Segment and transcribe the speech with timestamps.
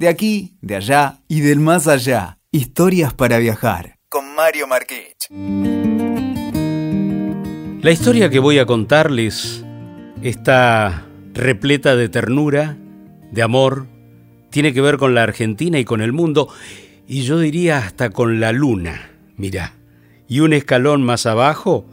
[0.00, 2.38] De aquí, de allá y del más allá.
[2.50, 3.98] Historias para viajar.
[4.08, 5.28] Con Mario Marquich.
[7.82, 9.62] La historia que voy a contarles
[10.22, 12.78] está repleta de ternura,
[13.30, 13.88] de amor,
[14.48, 16.48] tiene que ver con la Argentina y con el mundo,
[17.06, 19.74] y yo diría hasta con la luna, mirá.
[20.26, 21.84] Y un escalón más abajo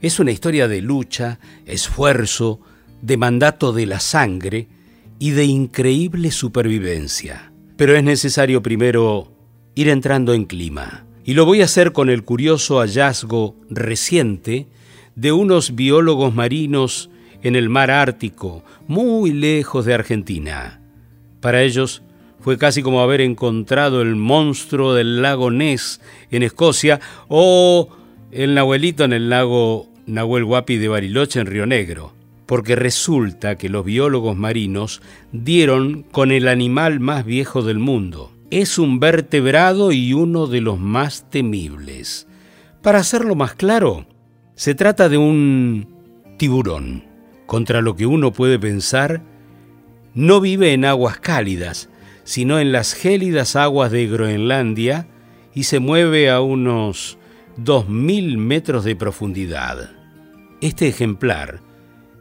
[0.00, 2.62] es una historia de lucha, esfuerzo,
[3.02, 4.68] de mandato de la sangre,
[5.22, 7.52] y de increíble supervivencia.
[7.76, 9.32] Pero es necesario primero
[9.76, 11.06] ir entrando en clima.
[11.24, 14.66] Y lo voy a hacer con el curioso hallazgo reciente
[15.14, 17.08] de unos biólogos marinos
[17.40, 20.80] en el mar Ártico, muy lejos de Argentina.
[21.40, 22.02] Para ellos
[22.40, 26.00] fue casi como haber encontrado el monstruo del lago Ness
[26.32, 27.90] en Escocia o
[28.32, 33.68] el Nahuelito en el lago Nahuel Huapi de Bariloche en Río Negro porque resulta que
[33.68, 35.00] los biólogos marinos
[35.32, 38.32] dieron con el animal más viejo del mundo.
[38.50, 42.26] Es un vertebrado y uno de los más temibles.
[42.82, 44.06] Para hacerlo más claro,
[44.54, 45.88] se trata de un
[46.36, 47.04] tiburón,
[47.46, 49.22] contra lo que uno puede pensar,
[50.14, 51.88] no vive en aguas cálidas,
[52.24, 55.06] sino en las gélidas aguas de Groenlandia
[55.54, 57.18] y se mueve a unos
[57.58, 59.90] 2.000 metros de profundidad.
[60.60, 61.60] Este ejemplar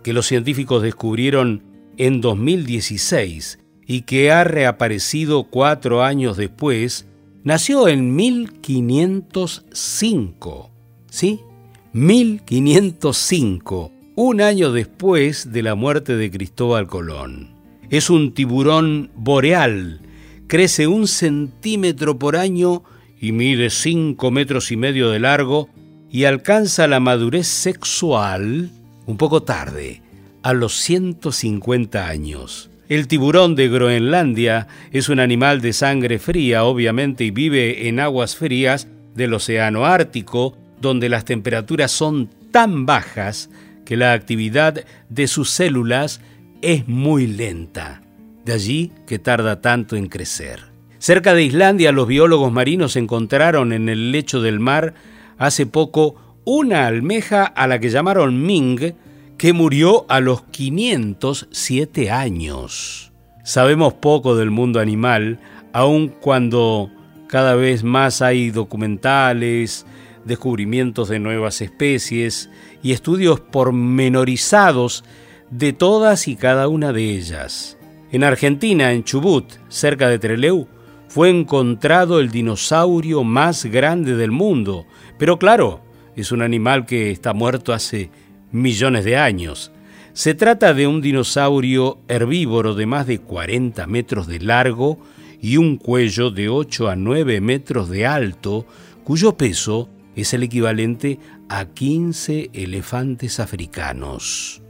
[0.03, 1.63] que los científicos descubrieron
[1.97, 7.07] en 2016 y que ha reaparecido cuatro años después,
[7.43, 10.71] nació en 1505.
[11.09, 11.39] ¿Sí?
[11.93, 17.53] 1505, un año después de la muerte de Cristóbal Colón.
[17.89, 19.99] Es un tiburón boreal,
[20.47, 22.83] crece un centímetro por año
[23.19, 25.67] y mide cinco metros y medio de largo
[26.09, 28.71] y alcanza la madurez sexual
[29.11, 30.01] un poco tarde,
[30.41, 32.69] a los 150 años.
[32.87, 38.37] El tiburón de Groenlandia es un animal de sangre fría, obviamente, y vive en aguas
[38.37, 43.49] frías del Océano Ártico, donde las temperaturas son tan bajas
[43.83, 46.21] que la actividad de sus células
[46.61, 48.01] es muy lenta.
[48.45, 50.71] De allí que tarda tanto en crecer.
[50.99, 54.93] Cerca de Islandia, los biólogos marinos encontraron en el lecho del mar
[55.37, 56.15] hace poco
[56.45, 58.93] una almeja a la que llamaron Ming,
[59.41, 63.11] que murió a los 507 años.
[63.43, 65.39] Sabemos poco del mundo animal,
[65.73, 66.91] aun cuando
[67.25, 69.87] cada vez más hay documentales,
[70.25, 72.51] descubrimientos de nuevas especies
[72.83, 75.03] y estudios pormenorizados
[75.49, 77.79] de todas y cada una de ellas.
[78.11, 80.67] En Argentina, en Chubut, cerca de Trelew,
[81.07, 84.85] fue encontrado el dinosaurio más grande del mundo,
[85.17, 85.81] pero claro,
[86.15, 88.11] es un animal que está muerto hace
[88.51, 89.71] millones de años.
[90.13, 94.99] Se trata de un dinosaurio herbívoro de más de 40 metros de largo
[95.41, 98.65] y un cuello de 8 a 9 metros de alto,
[99.03, 101.19] cuyo peso es el equivalente
[101.49, 104.61] a 15 elefantes africanos.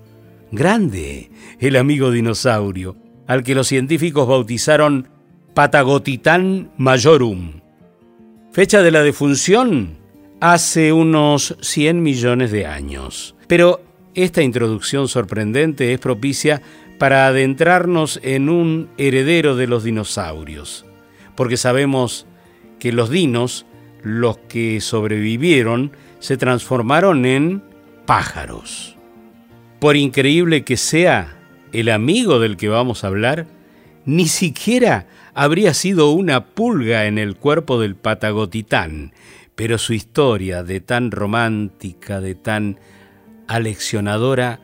[0.52, 2.96] Grande, el amigo dinosaurio,
[3.28, 5.08] al que los científicos bautizaron
[5.54, 7.62] Patagotitan majorum.
[8.52, 9.98] Fecha de la defunción,
[10.40, 13.36] hace unos 100 millones de años.
[13.52, 13.82] Pero
[14.16, 16.62] esta introducción sorprendente es propicia
[16.98, 20.86] para adentrarnos en un heredero de los dinosaurios,
[21.36, 22.28] porque sabemos
[22.80, 23.66] que los dinos,
[24.04, 27.62] los que sobrevivieron, se transformaron en
[28.06, 28.96] pájaros.
[29.82, 31.38] Por increíble que sea,
[31.74, 33.48] el amigo del que vamos a hablar
[34.06, 39.12] ni siquiera habría sido una pulga en el cuerpo del patagotitán,
[39.56, 42.80] pero su historia de tan romántica, de tan
[43.56, 44.60] aleccionadora,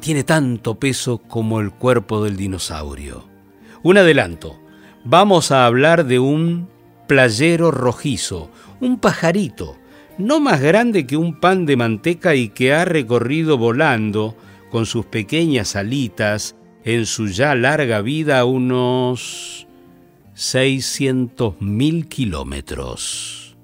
[0.00, 3.28] tiene tanto peso como el cuerpo del dinosaurio.
[3.82, 4.58] Un adelanto,
[5.04, 6.68] vamos a hablar de un
[7.06, 9.76] playero rojizo, un pajarito,
[10.18, 14.36] no más grande que un pan de manteca y que ha recorrido volando
[14.70, 19.66] con sus pequeñas alitas en su ya larga vida unos
[20.34, 23.56] 600.000 kilómetros.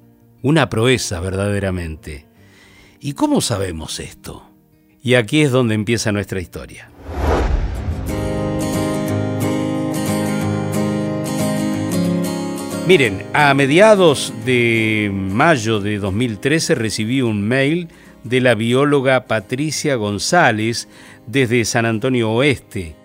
[0.43, 2.27] Una proeza verdaderamente.
[3.07, 4.49] ¿Y cómo sabemos esto?
[5.03, 6.89] Y aquí es donde empieza nuestra historia.
[12.87, 17.89] Miren, a mediados de mayo de 2013 recibí un mail
[18.23, 20.89] de la bióloga Patricia González
[21.27, 22.97] desde San Antonio Oeste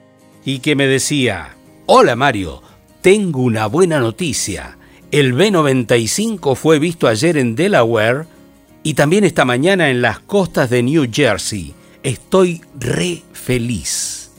[0.46, 1.58] y que me decía,
[1.88, 2.64] hola Mario,
[3.02, 4.78] tengo una buena noticia.
[5.12, 8.39] El B-95 fue visto ayer en Delaware
[8.84, 11.74] y también esta mañana en las costas de New Jersey.
[12.04, 14.32] Estoy re feliz.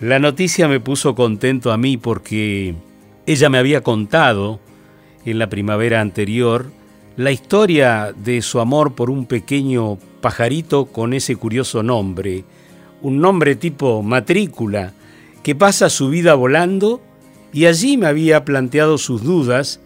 [0.00, 2.74] La noticia me puso contento a mí porque
[3.26, 4.58] Ella me había contado
[5.24, 6.72] en la primavera anterior
[7.16, 12.44] la historia de su amor por un pequeño pajarito con ese curioso nombre,
[13.02, 14.94] un nombre tipo matrícula,
[15.42, 17.00] que pasa su vida volando
[17.52, 19.80] y allí me había planteado sus dudas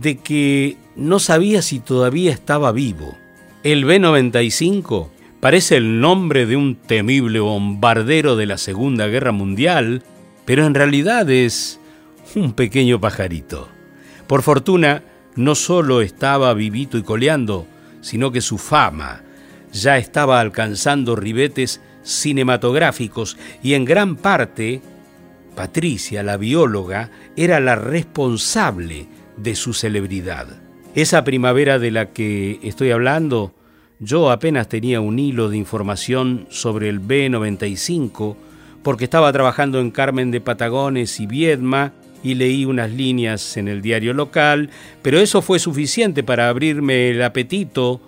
[0.00, 3.16] de que no sabía si todavía estaba vivo.
[3.62, 5.08] El B-95
[5.40, 10.02] parece el nombre de un temible bombardero de la Segunda Guerra Mundial,
[10.44, 11.78] pero en realidad es
[12.34, 13.68] un pequeño pajarito.
[14.26, 15.04] Por fortuna,
[15.36, 17.66] no solo estaba vivito y coleando,
[18.00, 19.22] sino que su fama
[19.72, 24.82] ya estaba alcanzando ribetes cinematográficos y en gran parte
[25.54, 30.67] Patricia, la bióloga, era la responsable de su celebridad.
[30.98, 33.54] Esa primavera de la que estoy hablando,
[34.00, 38.34] yo apenas tenía un hilo de información sobre el B95
[38.82, 41.92] porque estaba trabajando en Carmen de Patagones y Viedma
[42.24, 47.22] y leí unas líneas en el diario local, pero eso fue suficiente para abrirme el
[47.22, 48.00] apetito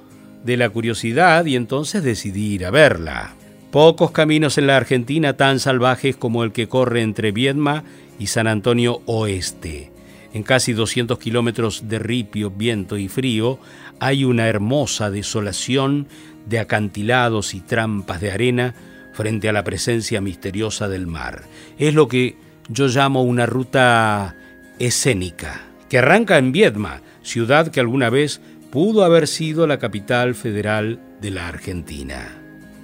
[0.43, 3.37] de la curiosidad y entonces decidí ir a verla.
[3.71, 7.85] Pocos caminos en la Argentina tan salvajes como el que corre entre Viedma
[8.19, 9.93] y San Antonio Oeste.
[10.33, 13.59] En casi 200 kilómetros de ripio, viento y frío,
[13.99, 16.07] hay una hermosa desolación
[16.47, 18.75] de acantilados y trampas de arena
[19.13, 21.43] frente a la presencia misteriosa del mar.
[21.79, 22.37] Es lo que
[22.69, 24.37] yo llamo una ruta
[24.79, 28.41] escénica, que arranca en Viedma, ciudad que alguna vez
[28.71, 32.29] pudo haber sido la capital federal de la Argentina.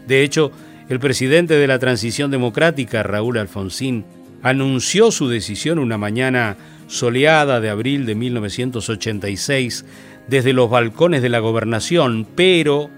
[0.06, 0.50] De hecho,
[0.88, 4.04] el presidente de la transición democrática, Raúl Alfonsín,
[4.42, 9.84] anunció su decisión una mañana soleada de abril de 1986
[10.28, 12.90] desde los balcones de la gobernación, pero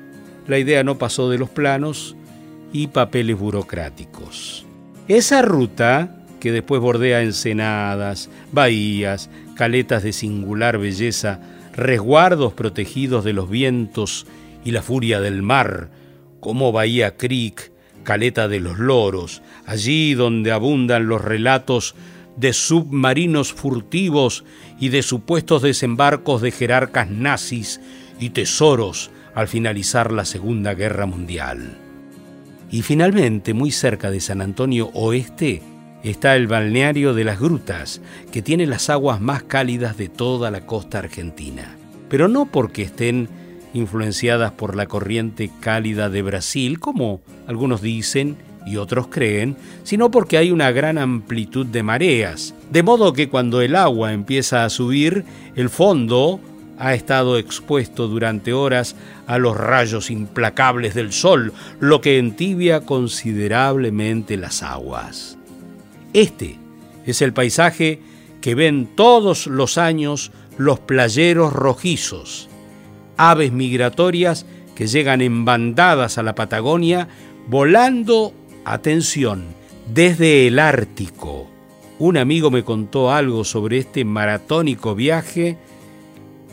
[0.46, 2.16] la idea no pasó de los planos
[2.72, 4.66] y papeles burocráticos.
[5.08, 11.40] Esa ruta que después bordea ensenadas, bahías, caletas de singular belleza,
[11.74, 14.26] resguardos protegidos de los vientos
[14.64, 15.88] y la furia del mar,
[16.40, 17.72] como Bahía Creek,
[18.04, 21.94] Caleta de los Loros, allí donde abundan los relatos
[22.38, 24.44] de submarinos furtivos
[24.78, 27.80] y de supuestos desembarcos de jerarcas nazis
[28.20, 31.76] y tesoros al finalizar la Segunda Guerra Mundial.
[32.70, 35.62] Y finalmente, muy cerca de San Antonio Oeste,
[36.02, 38.00] está el balneario de las Grutas,
[38.30, 41.76] que tiene las aguas más cálidas de toda la costa argentina.
[42.08, 43.28] Pero no porque estén
[43.74, 50.36] influenciadas por la corriente cálida de Brasil, como algunos dicen y otros creen, sino porque
[50.36, 55.24] hay una gran amplitud de mareas, de modo que cuando el agua empieza a subir,
[55.56, 56.40] el fondo
[56.78, 58.94] ha estado expuesto durante horas
[59.26, 65.36] a los rayos implacables del sol, lo que entibia considerablemente las aguas.
[66.12, 66.56] Este
[67.04, 68.00] es el paisaje
[68.40, 72.48] que ven todos los años los playeros rojizos,
[73.16, 77.08] aves migratorias que llegan en bandadas a la Patagonia
[77.48, 78.32] volando,
[78.72, 79.46] atención,
[79.92, 81.48] desde el Ártico.
[81.98, 85.56] Un amigo me contó algo sobre este maratónico viaje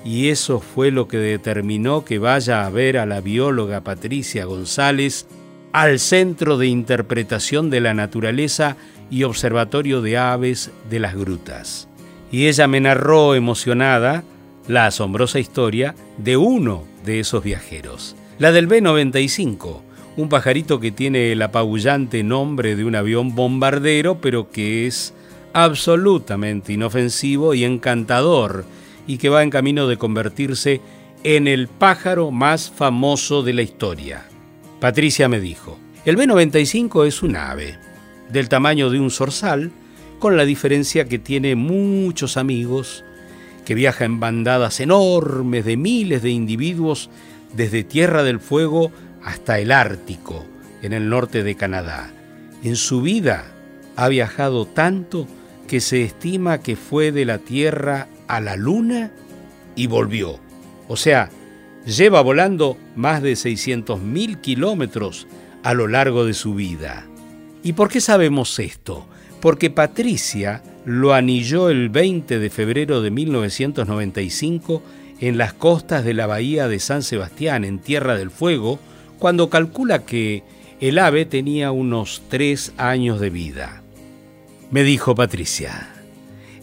[0.04, 5.28] y eso fue lo que determinó que vaya a ver a la bióloga Patricia González
[5.74, 8.78] al Centro de Interpretación de la Naturaleza
[9.10, 11.88] y Observatorio de Aves de las Grutas.
[12.32, 14.24] Y ella me narró emocionada
[14.68, 19.82] la asombrosa historia de uno de esos viajeros, la del B-95,
[20.18, 25.14] un pajarito que tiene el apabullante nombre de un avión bombardero, pero que es
[25.54, 28.66] absolutamente inofensivo y encantador,
[29.08, 30.82] y que va en camino de convertirse
[31.24, 34.26] en el pájaro más famoso de la historia.
[34.80, 37.78] Patricia me dijo, el B-95 es un ave,
[38.30, 39.72] del tamaño de un zorzal,
[40.20, 43.04] con la diferencia que tiene muchos amigos,
[43.66, 47.10] que viaja en bandadas enormes de miles de individuos
[47.54, 48.92] desde Tierra del Fuego
[49.26, 50.46] hasta el Ártico,
[50.82, 52.12] en el norte de Canadá.
[52.64, 53.46] En su vida
[53.96, 55.28] ha viajado tanto
[55.68, 59.12] que se estima que fue de la Tierra a la Luna
[59.76, 60.40] y volvió.
[60.88, 61.32] O sea,
[61.86, 65.28] lleva volando más de 600.000 kilómetros
[65.64, 67.08] a lo largo de su vida.
[67.64, 69.08] ¿Y por qué sabemos esto?
[69.42, 74.84] Porque Patricia lo anilló el 20 de febrero de 1995
[75.20, 78.80] en las costas de la bahía de San Sebastián, en Tierra del Fuego,
[79.20, 80.44] cuando calcula que
[80.80, 83.82] el ave tenía unos tres años de vida.
[84.72, 85.90] Me dijo Patricia,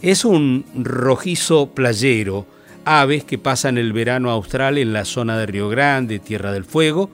[0.01, 2.45] es un rojizo playero,
[2.85, 7.09] aves que pasan el verano austral en la zona de Río Grande, Tierra del Fuego,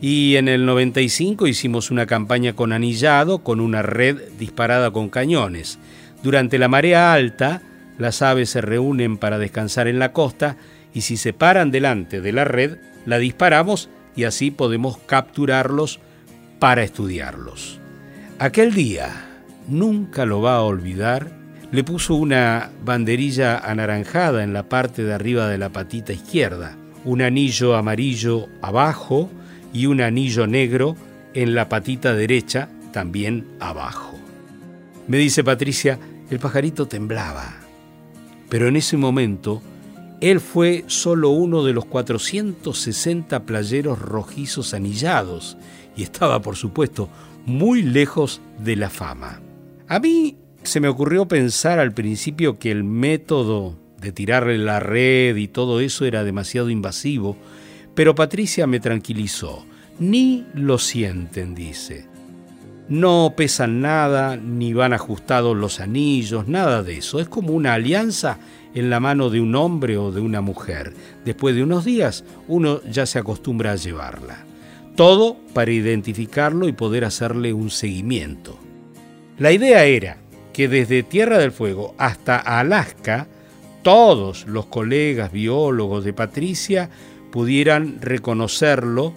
[0.00, 5.78] y en el 95 hicimos una campaña con anillado con una red disparada con cañones.
[6.22, 7.62] Durante la marea alta,
[7.98, 10.56] las aves se reúnen para descansar en la costa
[10.94, 15.98] y si se paran delante de la red, la disparamos y así podemos capturarlos
[16.58, 17.80] para estudiarlos.
[18.38, 19.08] Aquel día,
[19.66, 21.32] nunca lo va a olvidar,
[21.72, 27.22] le puso una banderilla anaranjada en la parte de arriba de la patita izquierda, un
[27.22, 29.30] anillo amarillo abajo
[29.72, 30.96] y un anillo negro
[31.32, 34.18] en la patita derecha también abajo.
[35.08, 35.98] Me dice Patricia,
[36.28, 37.54] el pajarito temblaba,
[38.50, 39.62] pero en ese momento
[40.20, 45.56] él fue solo uno de los 460 playeros rojizos anillados
[45.96, 47.08] y estaba, por supuesto,
[47.46, 49.40] muy lejos de la fama.
[49.88, 55.36] A mí se me ocurrió pensar al principio que el método de tirarle la red
[55.36, 57.36] y todo eso era demasiado invasivo,
[57.94, 59.64] pero Patricia me tranquilizó.
[59.98, 62.09] Ni lo sienten, dice.
[62.90, 67.20] No pesan nada, ni van ajustados los anillos, nada de eso.
[67.20, 68.38] Es como una alianza
[68.74, 70.92] en la mano de un hombre o de una mujer.
[71.24, 74.44] Después de unos días uno ya se acostumbra a llevarla.
[74.96, 78.58] Todo para identificarlo y poder hacerle un seguimiento.
[79.38, 80.16] La idea era
[80.52, 83.28] que desde Tierra del Fuego hasta Alaska,
[83.82, 86.90] todos los colegas biólogos de Patricia
[87.30, 89.14] pudieran reconocerlo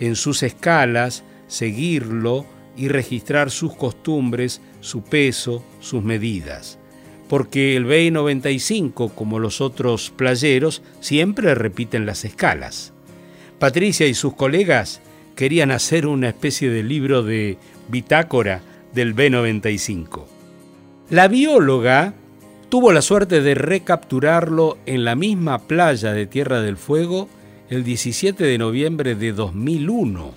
[0.00, 2.44] en sus escalas, seguirlo
[2.76, 6.80] y registrar sus costumbres, su peso, sus medidas
[7.30, 12.92] porque el B95, como los otros playeros, siempre repiten las escalas.
[13.60, 15.00] Patricia y sus colegas
[15.36, 18.62] querían hacer una especie de libro de bitácora
[18.92, 20.24] del B95.
[21.10, 22.14] La bióloga
[22.68, 27.28] tuvo la suerte de recapturarlo en la misma playa de Tierra del Fuego
[27.68, 30.34] el 17 de noviembre de 2001,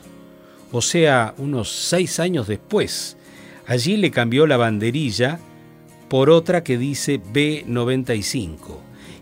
[0.74, 3.16] o sea, unos seis años después.
[3.68, 5.40] Allí le cambió la banderilla
[6.10, 8.58] por otra que dice B95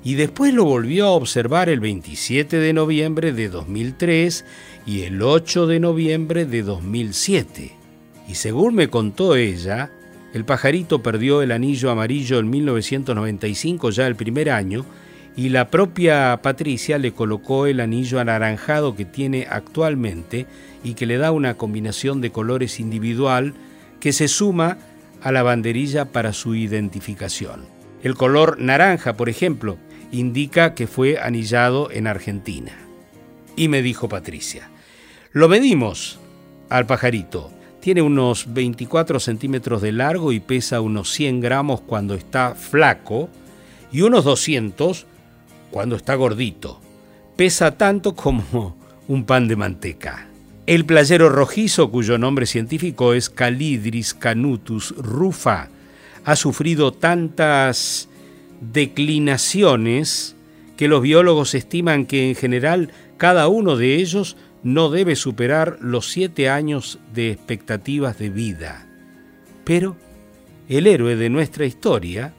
[0.03, 4.45] y después lo volvió a observar el 27 de noviembre de 2003
[4.85, 7.71] y el 8 de noviembre de 2007.
[8.29, 9.91] Y según me contó ella,
[10.33, 14.85] el pajarito perdió el anillo amarillo en 1995, ya el primer año,
[15.35, 20.45] y la propia Patricia le colocó el anillo anaranjado que tiene actualmente
[20.83, 23.53] y que le da una combinación de colores individual
[23.99, 24.77] que se suma
[25.21, 27.65] a la banderilla para su identificación.
[28.03, 29.77] El color naranja, por ejemplo,
[30.11, 32.73] indica que fue anillado en Argentina.
[33.55, 34.69] Y me dijo Patricia,
[35.31, 36.19] lo medimos
[36.69, 37.51] al pajarito.
[37.79, 43.29] Tiene unos 24 centímetros de largo y pesa unos 100 gramos cuando está flaco
[43.91, 45.05] y unos 200
[45.71, 46.79] cuando está gordito.
[47.35, 48.75] Pesa tanto como
[49.07, 50.27] un pan de manteca.
[50.67, 55.69] El playero rojizo, cuyo nombre científico es Calidris canutus rufa,
[56.23, 58.07] ha sufrido tantas
[58.61, 60.35] declinaciones
[60.77, 66.09] que los biólogos estiman que en general cada uno de ellos no debe superar los
[66.11, 68.87] siete años de expectativas de vida.
[69.63, 69.95] Pero
[70.69, 72.33] el héroe de nuestra historia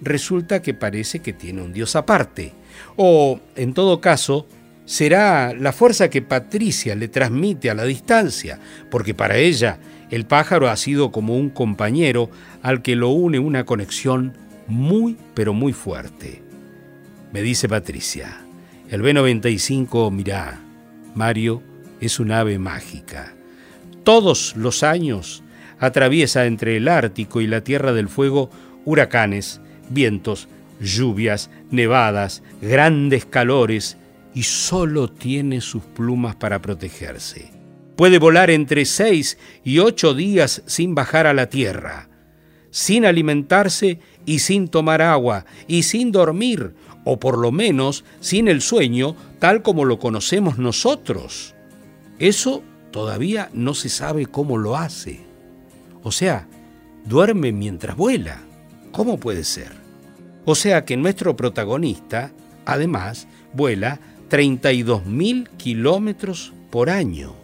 [0.00, 2.52] resulta que parece que tiene un dios aparte,
[2.96, 4.46] o en todo caso,
[4.84, 8.58] será la fuerza que Patricia le transmite a la distancia,
[8.90, 9.78] porque para ella
[10.10, 12.30] el pájaro ha sido como un compañero
[12.62, 16.42] al que lo une una conexión muy pero muy fuerte.
[17.32, 18.44] Me dice Patricia,
[18.90, 20.60] el B95, mirá,
[21.14, 21.62] Mario
[22.00, 23.34] es un ave mágica.
[24.04, 25.42] Todos los años
[25.78, 28.50] atraviesa entre el Ártico y la Tierra del Fuego
[28.84, 30.48] huracanes, vientos,
[30.84, 33.96] lluvias, nevadas, grandes calores
[34.34, 37.50] y solo tiene sus plumas para protegerse.
[37.96, 42.08] Puede volar entre seis y ocho días sin bajar a la tierra,
[42.70, 46.74] sin alimentarse y sin tomar agua y sin dormir,
[47.04, 51.54] o por lo menos sin el sueño tal como lo conocemos nosotros.
[52.18, 55.20] Eso todavía no se sabe cómo lo hace.
[56.02, 56.48] O sea,
[57.04, 58.40] duerme mientras vuela.
[58.90, 59.83] ¿Cómo puede ser?
[60.44, 62.32] O sea que nuestro protagonista,
[62.66, 67.34] además, vuela 32.000 kilómetros por año.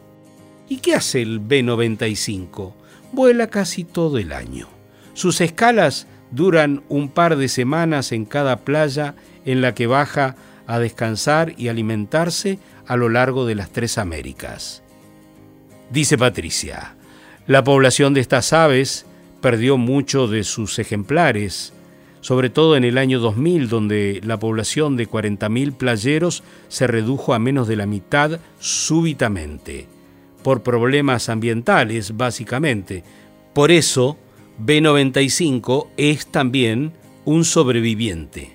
[0.68, 2.74] ¿Y qué hace el B-95?
[3.12, 4.68] Vuela casi todo el año.
[5.14, 9.14] Sus escalas duran un par de semanas en cada playa
[9.44, 14.82] en la que baja a descansar y alimentarse a lo largo de las tres Américas.
[15.90, 16.94] Dice Patricia,
[17.46, 19.06] la población de estas aves
[19.40, 21.72] perdió mucho de sus ejemplares
[22.20, 27.38] sobre todo en el año 2000, donde la población de 40.000 playeros se redujo a
[27.38, 29.86] menos de la mitad súbitamente,
[30.42, 33.04] por problemas ambientales básicamente.
[33.54, 34.18] Por eso,
[34.64, 36.92] B95 es también
[37.24, 38.52] un sobreviviente,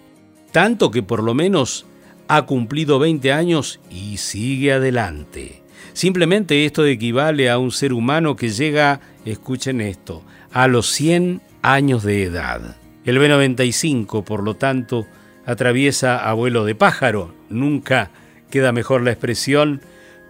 [0.51, 1.85] tanto que por lo menos
[2.27, 5.61] ha cumplido 20 años y sigue adelante.
[5.93, 12.03] Simplemente esto equivale a un ser humano que llega, escuchen esto, a los 100 años
[12.03, 12.75] de edad.
[13.05, 15.05] El B95, por lo tanto,
[15.45, 18.09] atraviesa a vuelo de pájaro, nunca
[18.49, 19.81] queda mejor la expresión,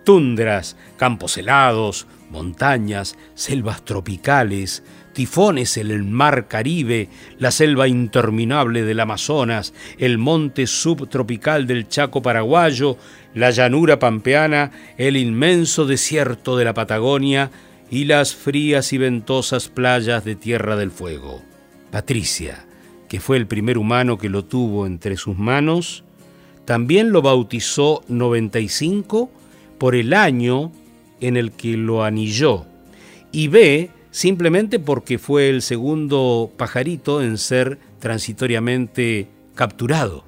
[0.03, 7.07] tundras, campos helados, montañas, selvas tropicales, tifones en el mar Caribe,
[7.39, 12.97] la selva interminable del Amazonas, el monte subtropical del Chaco paraguayo,
[13.33, 17.51] la llanura pampeana, el inmenso desierto de la Patagonia
[17.89, 21.54] y las frías y ventosas playas de Tierra del Fuego.
[21.95, 22.65] Patricia,
[23.07, 26.03] que fue el primer humano que lo tuvo entre sus manos,
[26.65, 29.31] también lo bautizó 95
[29.77, 30.73] por el año
[31.21, 32.65] en el que lo anilló,
[33.31, 40.25] y B simplemente porque fue el segundo pajarito en ser transitoriamente capturado.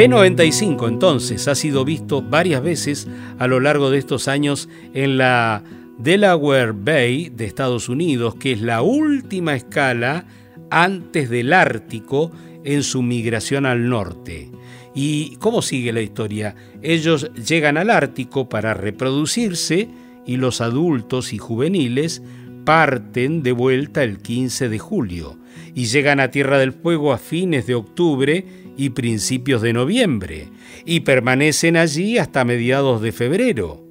[0.00, 3.06] B95 entonces ha sido visto varias veces
[3.38, 5.62] a lo largo de estos años en la
[5.98, 10.24] Delaware Bay de Estados Unidos, que es la última escala
[10.70, 12.32] antes del Ártico
[12.64, 14.50] en su migración al norte.
[14.94, 16.56] ¿Y cómo sigue la historia?
[16.80, 19.86] Ellos llegan al Ártico para reproducirse
[20.24, 22.22] y los adultos y juveniles
[22.64, 25.36] parten de vuelta el 15 de julio
[25.74, 28.46] y llegan a Tierra del Fuego a fines de octubre
[28.80, 30.48] y principios de noviembre
[30.86, 33.84] y permanecen allí hasta mediados de febrero.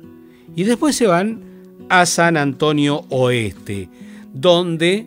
[0.55, 1.43] Y después se van
[1.89, 3.87] a San Antonio Oeste,
[4.33, 5.05] donde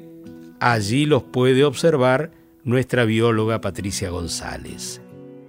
[0.61, 2.31] allí los puede observar
[2.63, 5.01] nuestra bióloga Patricia González.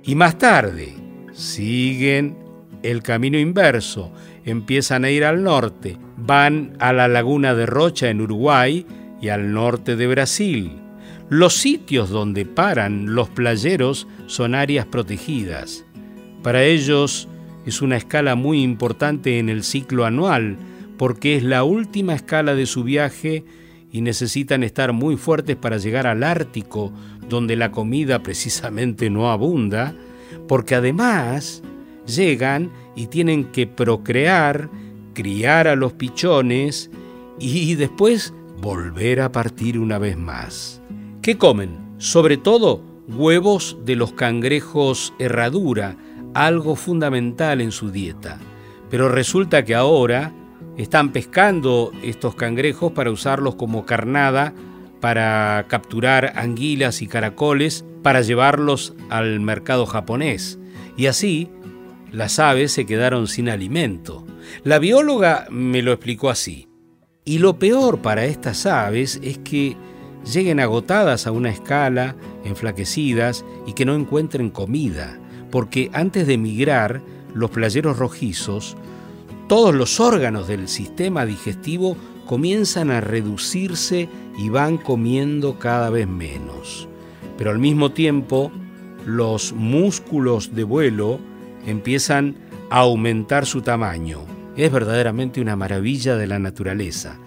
[0.04, 0.96] Y más tarde
[1.32, 2.36] siguen
[2.82, 4.12] el camino inverso,
[4.46, 8.84] empiezan a ir al norte, van a la laguna de Rocha en Uruguay
[9.22, 10.83] y al norte de Brasil.
[11.36, 15.84] Los sitios donde paran los playeros son áreas protegidas.
[16.44, 17.28] Para ellos
[17.66, 20.58] es una escala muy importante en el ciclo anual
[20.96, 23.46] porque es la última escala de su viaje
[23.92, 26.94] y necesitan estar muy fuertes para llegar al Ártico,
[27.28, 29.96] donde la comida precisamente no abunda,
[30.48, 31.64] porque además
[32.06, 34.70] llegan y tienen que procrear,
[35.16, 36.92] criar a los pichones
[37.40, 40.83] y después volver a partir una vez más.
[41.24, 41.78] ¿Qué comen?
[42.00, 45.96] Sobre todo huevos de los cangrejos herradura,
[46.34, 48.40] algo fundamental en su dieta.
[48.90, 50.34] Pero resulta que ahora
[50.76, 54.54] están pescando estos cangrejos para usarlos como carnada,
[55.00, 60.60] para capturar anguilas y caracoles, para llevarlos al mercado japonés.
[60.98, 61.50] Y así,
[62.12, 64.28] las aves se quedaron sin alimento.
[64.66, 66.68] La bióloga me lo explicó así.
[67.24, 69.78] Y lo peor para estas aves es que
[70.32, 75.20] lleguen agotadas a una escala, enflaquecidas y que no encuentren comida,
[75.52, 77.02] porque antes de emigrar,
[77.34, 78.78] los playeros rojizos
[79.48, 84.08] todos los órganos del sistema digestivo comienzan a reducirse
[84.38, 86.88] y van comiendo cada vez menos.
[87.38, 88.52] Pero al mismo tiempo,
[89.06, 91.20] los músculos de vuelo
[91.68, 92.36] empiezan
[92.70, 94.22] a aumentar su tamaño.
[94.56, 97.18] Es verdaderamente una maravilla de la naturaleza.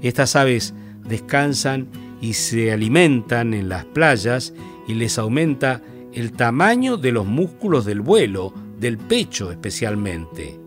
[0.00, 0.72] Estas aves
[1.06, 1.88] descansan
[2.20, 4.54] y se alimentan en las playas
[4.86, 10.58] y les aumenta el tamaño de los músculos del vuelo, del pecho especialmente.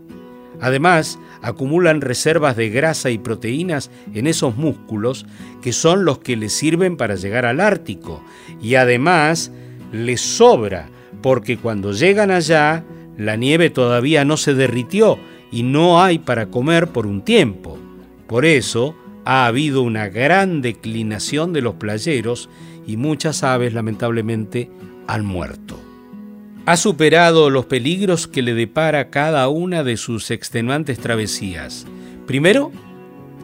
[0.60, 5.26] Además, acumulan reservas de grasa y proteínas en esos músculos
[5.62, 8.22] que son los que les sirven para llegar al Ártico.
[8.60, 9.50] Y además,
[9.90, 10.88] les sobra,
[11.22, 12.84] porque cuando llegan allá,
[13.16, 15.18] la nieve todavía no se derritió
[15.50, 17.78] y no hay para comer por un tiempo.
[18.26, 22.48] Por eso, ha habido una gran declinación de los playeros
[22.86, 24.70] y muchas aves lamentablemente
[25.06, 25.78] han muerto
[26.70, 31.84] ha superado los peligros que le depara cada una de sus extenuantes travesías.
[32.28, 32.70] Primero,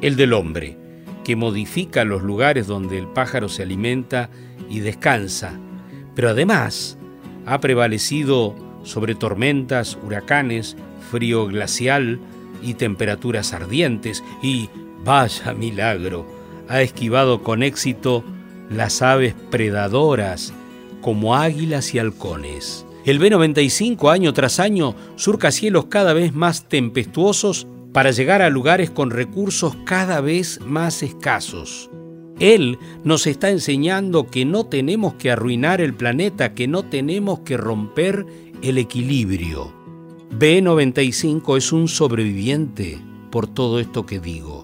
[0.01, 0.79] el del hombre,
[1.25, 4.31] que modifica los lugares donde el pájaro se alimenta
[4.71, 5.59] y descansa,
[6.15, 6.99] pero además
[7.47, 10.77] ha prevalecido sobre tormentas, huracanes,
[11.11, 12.21] frío glacial
[12.63, 14.69] y temperaturas ardientes, y,
[15.07, 16.27] vaya milagro,
[16.69, 18.25] ha esquivado con éxito
[18.69, 20.53] las aves predadoras
[21.01, 22.85] como águilas y halcones.
[23.05, 28.91] El B-95 año tras año surca cielos cada vez más tempestuosos para llegar a lugares
[28.91, 31.89] con recursos cada vez más escasos.
[32.41, 37.57] Él nos está enseñando que no tenemos que arruinar el planeta, que no tenemos que
[37.57, 38.27] romper
[38.61, 39.73] el equilibrio.
[40.33, 42.99] B-95 es un sobreviviente
[43.31, 44.56] por todo esto que digo.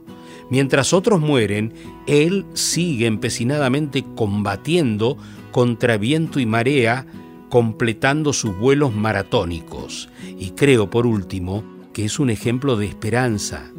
[0.52, 1.72] Mientras otros mueren,
[2.06, 5.16] él sigue empecinadamente combatiendo
[5.50, 7.06] contra viento y marea,
[7.48, 10.10] completando sus vuelos maratónicos.
[10.38, 13.70] Y creo, por último, que es un ejemplo de esperanza,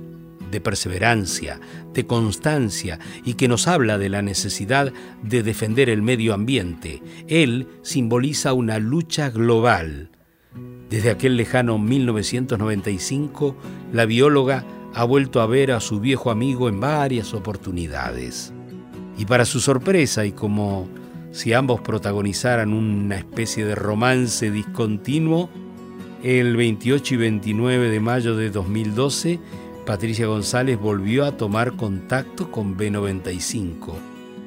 [0.49, 1.59] de perseverancia,
[1.93, 7.03] de constancia y que nos habla de la necesidad de defender el medio ambiente.
[7.27, 10.09] Él simboliza una lucha global.
[10.89, 13.55] Desde aquel lejano 1995,
[13.91, 18.53] la bióloga ha vuelto a ver a su viejo amigo en varias oportunidades.
[19.17, 20.88] Y para su sorpresa, y como
[21.32, 25.49] si ambos protagonizaran una especie de romance discontinuo,
[26.23, 29.39] el 28 y 29 de mayo de 2012,
[29.86, 33.93] Patricia González volvió a tomar contacto con B95.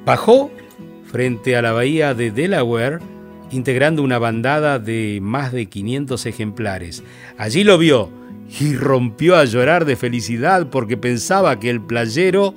[0.05, 0.49] Bajó
[1.05, 2.99] frente a la bahía de Delaware,
[3.51, 7.03] integrando una bandada de más de 500 ejemplares.
[7.37, 8.16] Allí lo vio
[8.59, 12.53] y rompió a llorar de felicidad porque pensaba que el playero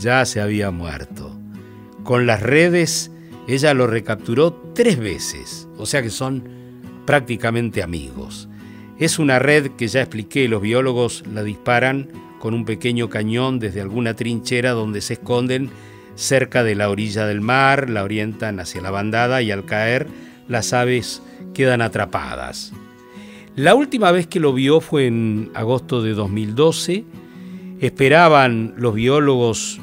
[0.00, 1.36] ya se había muerto.
[2.04, 3.10] Con las redes,
[3.48, 6.44] ella lo recapturó tres veces, o sea que son
[7.06, 8.48] prácticamente amigos.
[8.98, 13.80] Es una red que ya expliqué, los biólogos la disparan con un pequeño cañón desde
[13.80, 15.70] alguna trinchera donde se esconden
[16.14, 20.06] cerca de la orilla del mar, la orientan hacia la bandada y al caer
[20.48, 21.22] las aves
[21.54, 22.72] quedan atrapadas.
[23.56, 27.04] La última vez que lo vio fue en agosto de 2012.
[27.80, 29.80] Esperaban los biólogos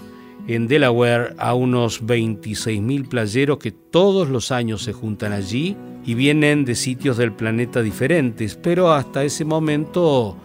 [0.47, 5.75] en Delaware a unos 26.000 playeros que todos los años se juntan allí
[6.05, 10.37] y vienen de sitios del planeta diferentes, pero hasta ese momento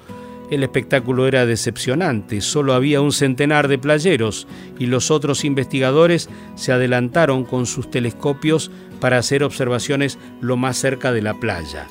[0.50, 6.72] el espectáculo era decepcionante, solo había un centenar de playeros y los otros investigadores se
[6.72, 11.86] adelantaron con sus telescopios para hacer observaciones lo más cerca de la playa.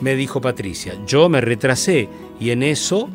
[0.00, 3.08] Me dijo Patricia, yo me retrasé y en eso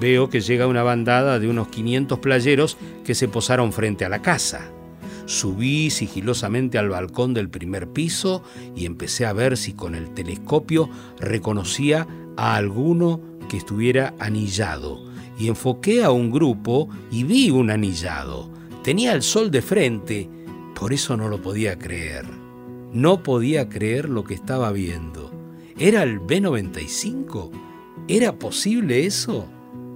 [0.00, 4.20] veo que llega una bandada de unos 500 playeros que se posaron frente a la
[4.20, 4.70] casa.
[5.26, 8.42] Subí sigilosamente al balcón del primer piso
[8.74, 10.88] y empecé a ver si con el telescopio
[11.20, 15.06] reconocía a alguno que estuviera anillado.
[15.38, 18.50] Y enfoqué a un grupo y vi un anillado.
[18.82, 20.28] Tenía el sol de frente,
[20.74, 22.24] por eso no lo podía creer.
[22.92, 25.27] No podía creer lo que estaba viendo.
[25.80, 27.50] ¿Era el B-95?
[28.08, 29.48] ¿Era posible eso?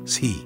[0.04, 0.44] Sí,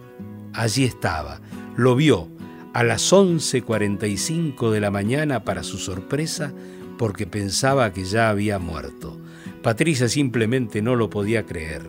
[0.55, 1.43] allí estaba.
[1.77, 2.29] Lo vio
[2.73, 6.55] a las 11.45 de la mañana para su sorpresa
[6.97, 9.21] porque pensaba que ya había muerto.
[9.63, 11.83] Patricia simplemente no lo podía creer.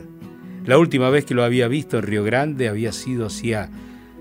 [0.65, 3.69] La última vez que lo había visto en Río Grande había sido hacía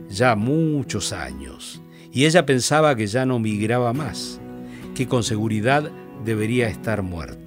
[0.08, 4.40] ya muchos años y ella pensaba que ya no migraba más,
[4.94, 5.90] que con seguridad
[6.24, 7.45] debería estar muerto.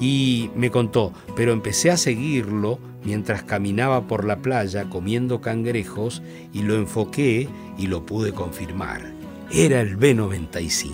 [0.00, 6.62] Y me contó, pero empecé a seguirlo mientras caminaba por la playa comiendo cangrejos y
[6.62, 9.12] lo enfoqué y lo pude confirmar.
[9.52, 10.90] Era el B95.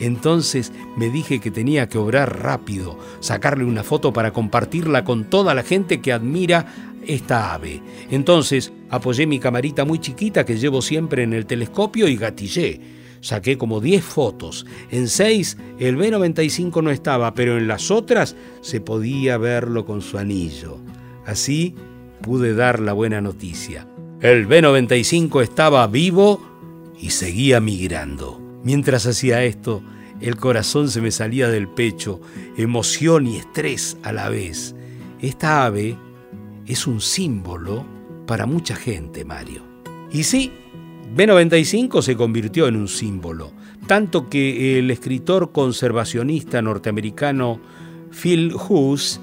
[0.00, 5.54] Entonces me dije que tenía que obrar rápido, sacarle una foto para compartirla con toda
[5.54, 6.66] la gente que admira
[7.06, 7.82] esta ave.
[8.10, 12.97] Entonces apoyé mi camarita muy chiquita que llevo siempre en el telescopio y gatillé.
[13.20, 14.66] Saqué como 10 fotos.
[14.90, 20.18] En 6 el B95 no estaba, pero en las otras se podía verlo con su
[20.18, 20.78] anillo.
[21.26, 21.74] Así
[22.22, 23.86] pude dar la buena noticia.
[24.20, 26.42] El B-95 estaba vivo
[26.98, 28.40] y seguía migrando.
[28.64, 29.82] Mientras hacía esto,
[30.20, 32.20] el corazón se me salía del pecho,
[32.56, 34.74] emoción y estrés a la vez.
[35.20, 35.96] Esta ave
[36.66, 37.86] es un símbolo
[38.26, 39.62] para mucha gente, Mario.
[40.10, 40.52] Y sí,
[41.14, 43.52] B-95 se convirtió en un símbolo,
[43.86, 47.60] tanto que el escritor conservacionista norteamericano
[48.10, 49.20] Phil Hughes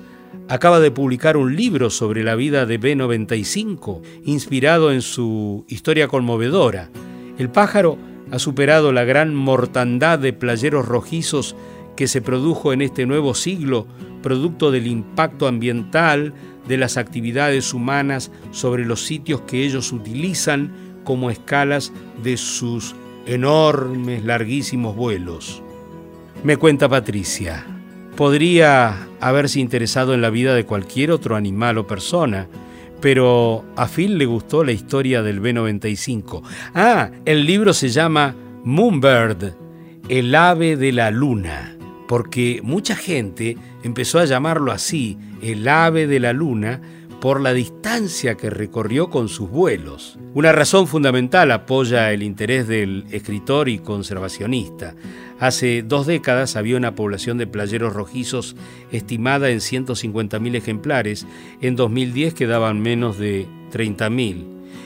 [0.47, 6.89] acaba de publicar un libro sobre la vida de B95, inspirado en su historia conmovedora.
[7.37, 7.97] El pájaro
[8.31, 11.55] ha superado la gran mortandad de playeros rojizos
[11.95, 13.87] que se produjo en este nuevo siglo,
[14.21, 16.33] producto del impacto ambiental,
[16.67, 20.71] de las actividades humanas sobre los sitios que ellos utilizan
[21.05, 25.63] como escalas de sus enormes, larguísimos vuelos.
[26.43, 27.65] Me cuenta Patricia.
[28.17, 32.47] Podría haberse interesado en la vida de cualquier otro animal o persona,
[33.01, 36.41] pero a Phil le gustó la historia del B-95.
[36.73, 39.53] Ah, el libro se llama Moonbird,
[40.07, 41.75] el ave de la luna,
[42.07, 46.81] porque mucha gente empezó a llamarlo así, el ave de la luna,
[47.25, 50.19] por la distancia que recorrió con sus vuelos.
[50.35, 54.93] Una razón fundamental apoya el interés del escritor y conservacionista.
[55.39, 58.55] Hace dos décadas había una población de playeros rojizos
[58.91, 61.25] estimada en 150.000 ejemplares,
[61.61, 64.45] en 2010 quedaban menos de 30.000.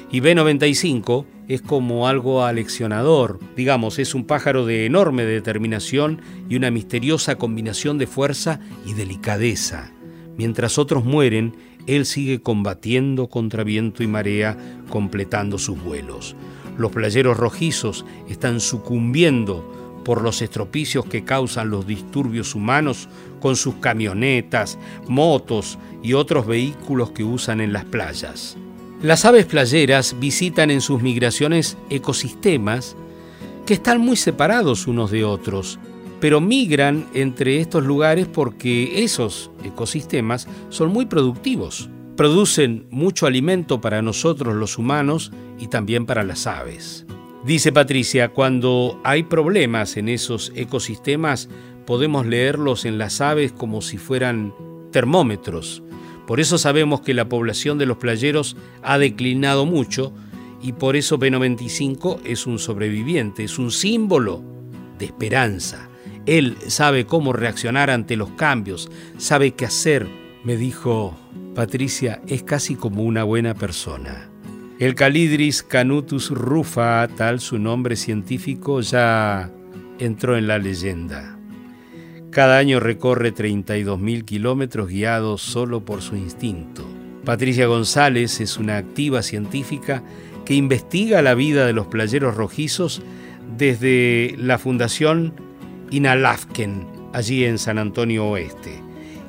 [0.09, 6.71] Y B95 es como algo aleccionador, digamos, es un pájaro de enorme determinación y una
[6.71, 9.91] misteriosa combinación de fuerza y delicadeza.
[10.37, 11.53] Mientras otros mueren,
[11.87, 14.57] él sigue combatiendo contra viento y marea,
[14.89, 16.35] completando sus vuelos.
[16.77, 23.75] Los playeros rojizos están sucumbiendo por los estropicios que causan los disturbios humanos con sus
[23.75, 28.57] camionetas, motos y otros vehículos que usan en las playas.
[29.01, 32.95] Las aves playeras visitan en sus migraciones ecosistemas
[33.65, 35.79] que están muy separados unos de otros,
[36.19, 41.89] pero migran entre estos lugares porque esos ecosistemas son muy productivos.
[42.15, 47.05] Producen mucho alimento para nosotros los humanos y también para las aves.
[47.45, 51.47] Dice Patricia, cuando hay problemas en esos ecosistemas,
[51.85, 54.53] podemos leerlos en las aves como si fueran
[54.91, 55.81] termómetros.
[56.27, 60.13] Por eso sabemos que la población de los playeros ha declinado mucho
[60.61, 64.43] y por eso B95 es un sobreviviente, es un símbolo
[64.99, 65.88] de esperanza.
[66.29, 70.07] Él sabe cómo reaccionar ante los cambios, sabe qué hacer.
[70.43, 71.17] Me dijo,
[71.55, 74.29] Patricia, es casi como una buena persona.
[74.77, 79.49] El Calidris canutus rufa, tal su nombre científico, ya
[79.97, 81.35] entró en la leyenda.
[82.29, 86.85] Cada año recorre 32.000 kilómetros guiados solo por su instinto.
[87.25, 90.03] Patricia González es una activa científica
[90.45, 93.01] que investiga la vida de los playeros rojizos
[93.57, 95.48] desde la Fundación
[95.91, 98.81] Inalafken, allí en San Antonio Oeste.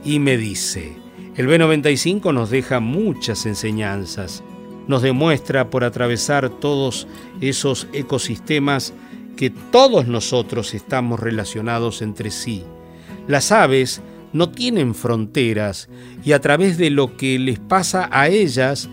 [0.05, 0.97] Y me dice,
[1.37, 4.43] el B95 nos deja muchas enseñanzas
[4.91, 7.07] nos demuestra por atravesar todos
[7.41, 8.93] esos ecosistemas
[9.37, 12.65] que todos nosotros estamos relacionados entre sí.
[13.29, 15.89] Las aves no tienen fronteras
[16.25, 18.91] y a través de lo que les pasa a ellas,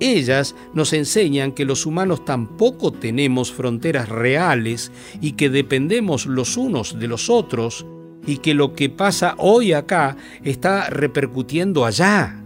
[0.00, 6.98] ellas nos enseñan que los humanos tampoco tenemos fronteras reales y que dependemos los unos
[6.98, 7.86] de los otros
[8.26, 12.42] y que lo que pasa hoy acá está repercutiendo allá.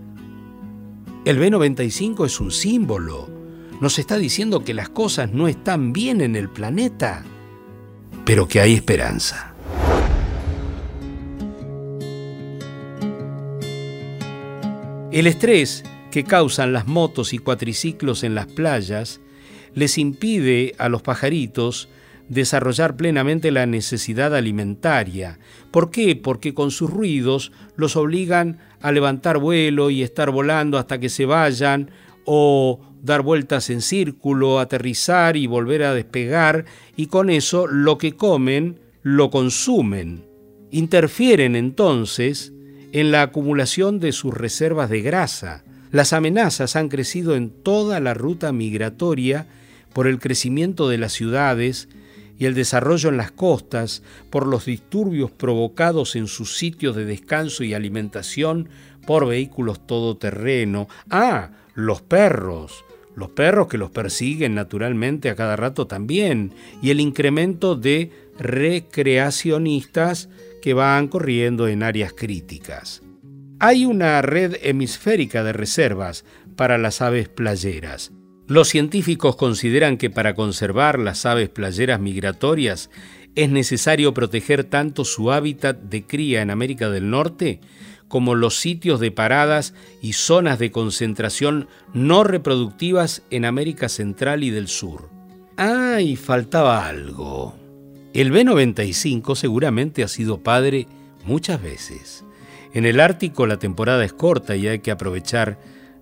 [1.24, 3.28] El B95 es un símbolo.
[3.80, 7.24] Nos está diciendo que las cosas no están bien en el planeta,
[8.24, 9.54] pero que hay esperanza.
[15.10, 19.20] El estrés que causan las motos y cuatriciclos en las playas
[19.74, 21.88] les impide a los pajaritos
[22.28, 25.38] desarrollar plenamente la necesidad alimentaria.
[25.70, 26.14] ¿Por qué?
[26.14, 31.24] Porque con sus ruidos los obligan a levantar vuelo y estar volando hasta que se
[31.24, 31.90] vayan
[32.24, 38.12] o dar vueltas en círculo, aterrizar y volver a despegar y con eso lo que
[38.12, 40.26] comen lo consumen.
[40.70, 42.52] Interfieren entonces
[42.92, 45.64] en la acumulación de sus reservas de grasa.
[45.92, 49.46] Las amenazas han crecido en toda la ruta migratoria
[49.92, 51.88] por el crecimiento de las ciudades,
[52.38, 57.62] y el desarrollo en las costas por los disturbios provocados en sus sitios de descanso
[57.62, 58.68] y alimentación
[59.06, 60.88] por vehículos todoterreno.
[61.08, 62.84] Ah, los perros.
[63.14, 66.52] Los perros que los persiguen naturalmente a cada rato también.
[66.82, 70.28] Y el incremento de recreacionistas
[70.62, 73.02] que van corriendo en áreas críticas.
[73.64, 76.24] Hay una red hemisférica de reservas
[76.56, 78.10] para las aves playeras.
[78.48, 82.90] Los científicos consideran que para conservar las aves playeras migratorias
[83.36, 87.60] es necesario proteger tanto su hábitat de cría en América del Norte
[88.08, 94.50] como los sitios de paradas y zonas de concentración no reproductivas en América Central y
[94.50, 95.08] del Sur.
[95.56, 97.54] Ah, y faltaba algo.
[98.12, 100.88] El B-95 seguramente ha sido padre
[101.24, 102.24] muchas veces.
[102.74, 105.58] En el Ártico la temporada es corta y hay que aprovechar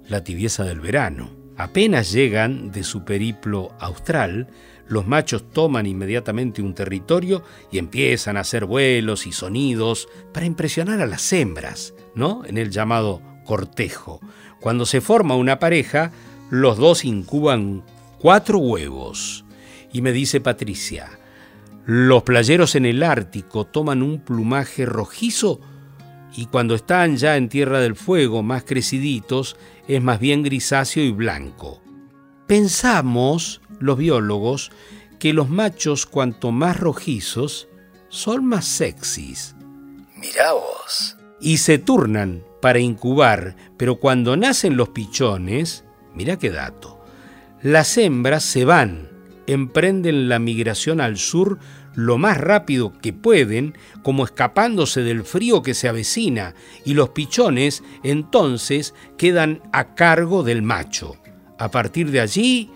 [0.09, 1.31] la tibieza del verano.
[1.57, 4.49] Apenas llegan de su periplo austral,
[4.87, 11.01] los machos toman inmediatamente un territorio y empiezan a hacer vuelos y sonidos para impresionar
[11.01, 12.45] a las hembras, ¿no?
[12.45, 14.21] En el llamado cortejo.
[14.61, 16.13] Cuando se forma una pareja,
[16.51, 17.85] los dos incuban
[18.19, 19.45] cuatro huevos.
[19.93, 21.19] Y me dice Patricia,
[21.85, 25.61] los playeros en el Ártico toman un plumaje rojizo
[26.35, 29.57] y cuando están ya en Tierra del Fuego más creciditos,
[29.89, 31.83] es más bien grisáceo y blanco.
[32.47, 34.71] Pensamos, los biólogos,
[35.19, 37.69] que los machos cuanto más rojizos
[38.09, 39.55] son más sexys.
[40.17, 41.17] Mirá vos.
[41.41, 47.03] Y se turnan para incubar, pero cuando nacen los pichones, mira qué dato,
[47.63, 49.09] las hembras se van,
[49.47, 51.59] emprenden la migración al sur
[52.05, 57.83] lo más rápido que pueden, como escapándose del frío que se avecina, y los pichones
[58.03, 61.17] entonces quedan a cargo del macho.
[61.59, 62.71] A partir de allí,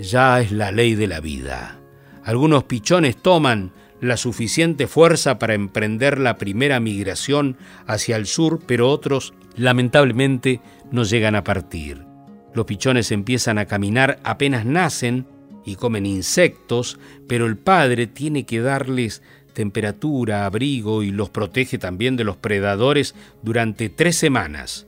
[0.00, 1.78] ya es la ley de la vida.
[2.24, 8.90] Algunos pichones toman la suficiente fuerza para emprender la primera migración hacia el sur, pero
[8.90, 12.04] otros lamentablemente no llegan a partir.
[12.54, 15.26] Los pichones empiezan a caminar apenas nacen
[15.64, 16.98] y comen insectos,
[17.28, 19.22] pero el padre tiene que darles
[19.52, 24.86] temperatura, abrigo y los protege también de los predadores durante tres semanas.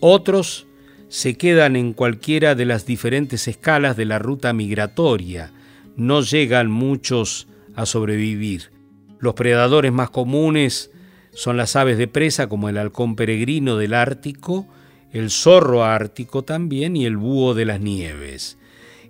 [0.00, 0.66] Otros
[1.08, 5.52] se quedan en cualquiera de las diferentes escalas de la ruta migratoria.
[5.96, 8.70] No llegan muchos a sobrevivir.
[9.18, 10.90] Los predadores más comunes
[11.34, 14.66] son las aves de presa como el halcón peregrino del Ártico,
[15.12, 18.58] el zorro ártico también y el búho de las nieves.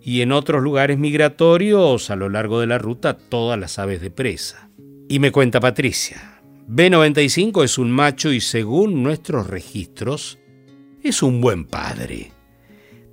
[0.03, 4.11] Y en otros lugares migratorios a lo largo de la ruta todas las aves de
[4.11, 4.69] presa.
[5.09, 10.39] Y me cuenta Patricia, B95 es un macho y según nuestros registros
[11.03, 12.33] es un buen padre.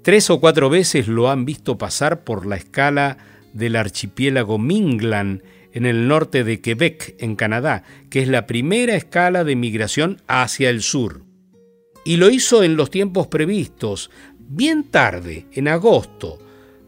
[0.02, 3.18] Tres o cuatro veces lo han visto pasar por la escala
[3.54, 9.44] del archipiélago Minglan en el norte de Quebec, en Canadá, que es la primera escala
[9.44, 11.24] de migración hacia el sur.
[12.06, 16.40] Y lo hizo en los tiempos previstos, bien tarde, en agosto,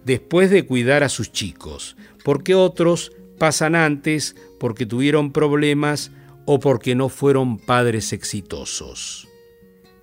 [0.05, 6.11] después de cuidar a sus chicos, porque otros pasan antes porque tuvieron problemas
[6.45, 9.27] o porque no fueron padres exitosos.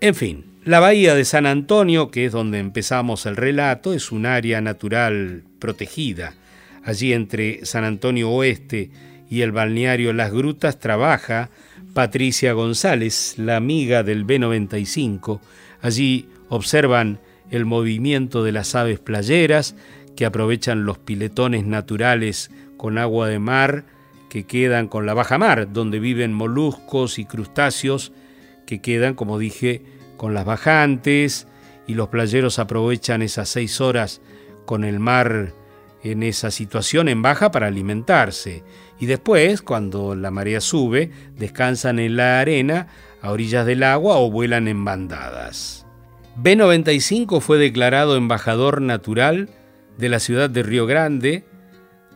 [0.00, 4.26] En fin, la bahía de San Antonio, que es donde empezamos el relato, es un
[4.26, 6.34] área natural protegida.
[6.84, 8.90] Allí entre San Antonio Oeste
[9.30, 11.50] y el balneario Las Grutas trabaja
[11.94, 15.40] Patricia González, la amiga del B95.
[15.80, 17.18] Allí observan
[17.50, 19.74] el movimiento de las aves playeras
[20.16, 23.84] que aprovechan los piletones naturales con agua de mar
[24.28, 28.12] que quedan con la baja mar, donde viven moluscos y crustáceos
[28.66, 29.82] que quedan, como dije,
[30.16, 31.46] con las bajantes
[31.87, 34.20] y los playeros aprovechan esas seis horas
[34.66, 35.54] con el mar
[36.02, 38.62] en esa situación en baja para alimentarse
[39.00, 42.88] y después, cuando la marea sube, descansan en la arena
[43.22, 45.88] a orillas del agua o vuelan en bandadas.
[46.40, 49.48] B95 fue declarado embajador natural
[49.96, 51.44] de la ciudad de Río Grande,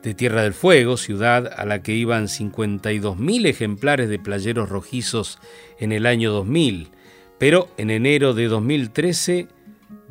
[0.01, 5.41] de Tierra del Fuego, ciudad a la que iban 52.000 ejemplares de playeros rojizos
[5.81, 6.91] en el año 2000,
[7.39, 9.49] pero en enero de 2013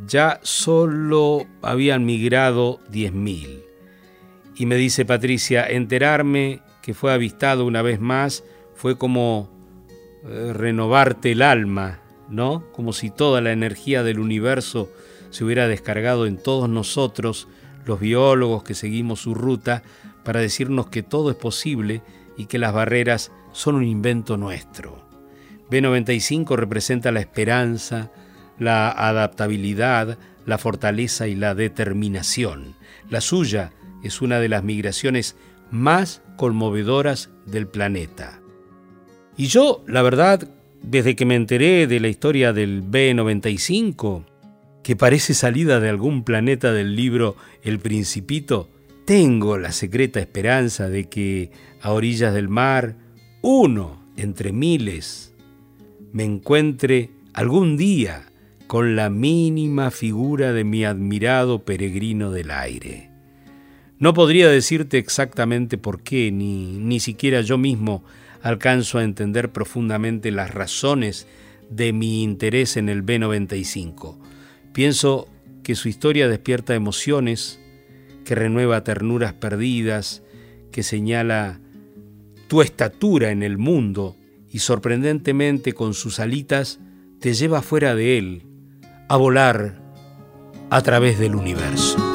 [0.06, 3.64] ya solo habían migrado 10.000.
[4.58, 8.44] Y me dice Patricia, enterarme que fue avistado una vez más
[8.76, 9.50] fue como
[10.28, 12.64] eh, renovarte el alma, ¿no?
[12.72, 14.90] Como si toda la energía del universo
[15.30, 17.48] se hubiera descargado en todos nosotros,
[17.86, 19.84] los biólogos que seguimos su ruta,
[20.24, 22.02] para decirnos que todo es posible
[22.38, 25.06] y que las barreras son un invento nuestro.
[25.70, 28.12] B95 representa la esperanza,
[28.60, 32.76] la adaptabilidad, la fortaleza y la determinación.
[33.10, 33.72] La suya
[34.04, 35.36] es una de las migraciones
[35.70, 38.40] más conmovedoras del planeta.
[39.38, 40.50] Y yo, la verdad,
[40.82, 44.26] desde que me enteré de la historia del B95,
[44.84, 48.70] que parece salida de algún planeta del libro El Principito,
[49.06, 52.96] tengo la secreta esperanza de que a orillas del mar,
[53.42, 55.34] uno entre miles,
[56.12, 58.26] me encuentre algún día
[58.68, 63.10] con la mínima figura de mi admirado peregrino del aire.
[64.00, 68.04] No podría decirte exactamente por qué, ni, ni siquiera yo mismo
[68.42, 71.28] alcanzo a entender profundamente las razones
[71.70, 74.18] de mi interés en el B95.
[74.74, 75.28] Pienso
[75.64, 77.60] que su historia despierta emociones,
[78.26, 80.24] que renueva ternuras perdidas,
[80.72, 81.60] que señala
[82.48, 84.16] tu estatura en el mundo
[84.50, 86.80] y sorprendentemente con sus alitas
[87.20, 88.44] te lleva fuera de él,
[89.08, 89.82] a volar
[90.70, 92.11] a través del universo.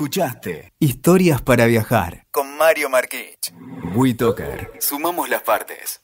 [0.00, 3.52] Escuchaste Historias para Viajar con Mario Marquich.
[3.94, 4.72] WeToker.
[4.78, 6.00] Sumamos las partes.